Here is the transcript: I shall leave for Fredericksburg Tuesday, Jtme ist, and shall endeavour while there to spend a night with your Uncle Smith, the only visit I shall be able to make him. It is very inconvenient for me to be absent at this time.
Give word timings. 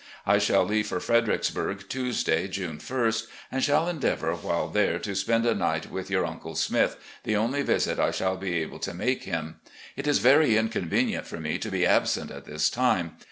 I 0.25 0.39
shall 0.39 0.65
leave 0.65 0.87
for 0.87 0.99
Fredericksburg 0.99 1.83
Tuesday, 1.87 2.47
Jtme 2.47 3.07
ist, 3.07 3.27
and 3.51 3.63
shall 3.63 3.87
endeavour 3.87 4.33
while 4.33 4.67
there 4.67 4.97
to 4.97 5.13
spend 5.13 5.45
a 5.45 5.53
night 5.53 5.91
with 5.91 6.09
your 6.09 6.25
Uncle 6.25 6.55
Smith, 6.55 6.97
the 7.23 7.35
only 7.35 7.61
visit 7.61 7.99
I 7.99 8.09
shall 8.09 8.35
be 8.35 8.55
able 8.63 8.79
to 8.79 8.95
make 8.95 9.25
him. 9.25 9.59
It 9.95 10.07
is 10.07 10.17
very 10.17 10.57
inconvenient 10.57 11.27
for 11.27 11.39
me 11.39 11.59
to 11.59 11.69
be 11.69 11.85
absent 11.85 12.31
at 12.31 12.45
this 12.45 12.67
time. 12.71 13.17